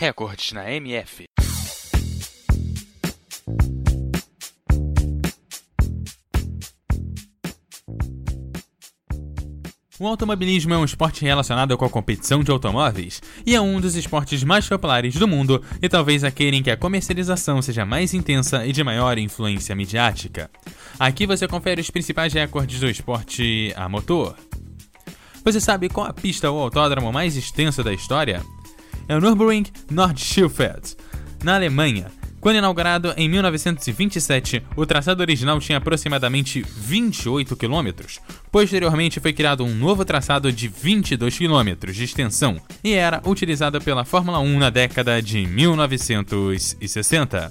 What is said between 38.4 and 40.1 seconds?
Posteriormente foi criado um novo